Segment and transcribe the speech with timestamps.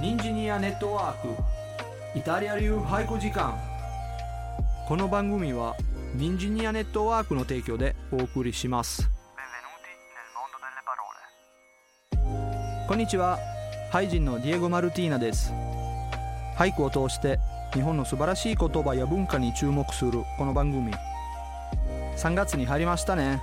[0.00, 1.28] ニンジニアネットワーク
[2.18, 3.58] イタリア流俳句時間
[4.86, 5.74] この番組は
[6.14, 9.10] ニンジニアネットワークの提供でお送りします。
[12.86, 13.38] こんにちは。
[13.90, 15.52] ハイジンのディエゴ・マルティーナです。
[16.56, 17.38] 俳句を通して
[17.72, 20.92] 日本の素晴らしい言葉や文化に注目するこの番組
[22.16, 23.42] 3月に入りましたね。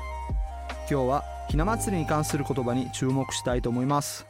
[0.89, 4.27] 今日はひな祭りに関する言葉に注目したいと思います。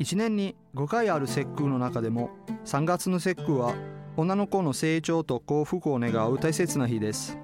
[0.00, 2.30] 1年に5回ある節句の中でも
[2.64, 3.74] 3月の節句は
[4.16, 7.38] 女の子の成長と幸福を願う大切な日です。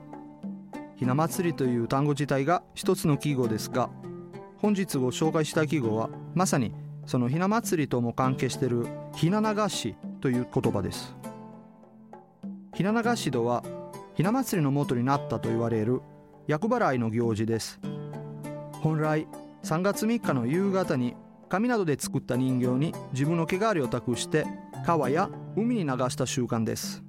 [0.97, 3.91] ひな祭りという単語自体が一つの記号ですが
[4.59, 6.73] 本日ご紹介した記号はまさに
[7.07, 8.87] そのひな祭りとも関係している
[9.17, 11.22] ひな流しという言葉です。
[12.75, 13.63] ひな流しとは
[14.15, 16.01] ひな祭りの元になったと言われる
[16.47, 17.81] 厄払いの行事です。
[18.83, 19.27] 本来
[19.63, 21.15] 3月3日の夕方に
[21.49, 24.47] 紙などで作った人形に自分の毛刈りを託して
[24.87, 27.05] 川や海に流した習慣です。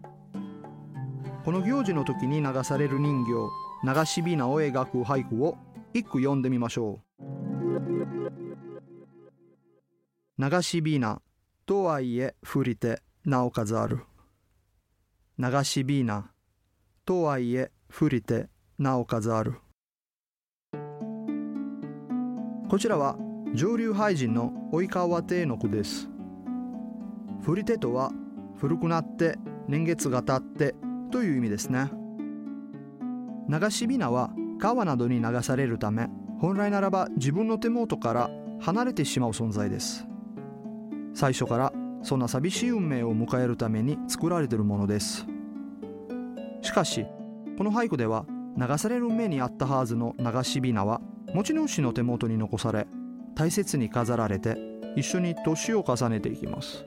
[1.45, 3.31] この行事の時に流される人形
[3.85, 5.57] 流しびなを描く俳句を
[5.93, 7.23] 一句読んでみましょう。
[10.37, 11.21] 流しびな
[11.65, 13.99] とはいえ降りてなおかずある。
[15.39, 16.31] 流しびな。
[17.05, 19.55] とはいえ降りてなおかずある。
[22.69, 23.17] こちらは
[23.53, 26.09] 上流俳人の及川亭の句です。
[27.45, 28.11] 降り手とは
[28.57, 30.75] 古くなって年月が経って
[31.11, 31.91] という意味ですね。
[33.49, 36.07] 流しびなは川などに流されるため
[36.39, 40.07] 本来ならば自分の手元から離れてしまう存在です。
[41.13, 45.25] 最初からそんな寂しい運命を迎えるために作られているものです。
[46.61, 47.05] しかし
[47.57, 48.25] この俳句では
[48.57, 51.01] 流される運命にあったはずの流しびなは
[51.33, 52.87] 持ち主の手元に残され
[53.35, 54.57] 大切に飾られて
[54.95, 56.85] 一緒に年を重ねていきます。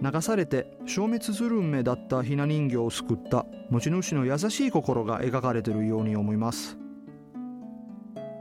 [0.00, 6.76] 流されて消滅する運命だったひな人形を救った持ち主の優しい心が描かれているように思います。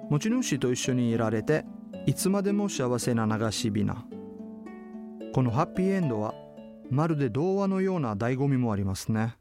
[0.10, 1.66] 持ち主と一緒にいられて
[2.06, 4.06] いつまでも幸せな流しびな。
[5.34, 6.36] このハッピーエンドは
[6.92, 9.36] まるで童話のような醍醐味もありますね。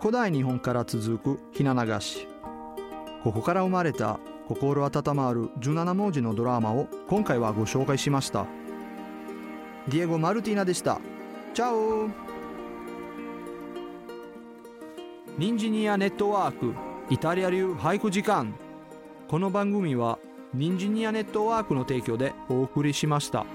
[0.00, 2.26] 古代日本から続くひな流し。
[3.22, 4.18] ここから生まれた
[4.48, 8.48] 心温まる17文字のドラマを今回はご紹介しました。
[9.86, 11.00] ディエゴ・マルティナでした。
[11.54, 12.08] チャオ
[15.38, 16.74] ニンジニアネットワーク
[17.10, 18.56] イタリア流俳句時間。
[19.28, 20.18] この番組は
[20.52, 23.46] ニンジニアネットワークの提供でお送りしました。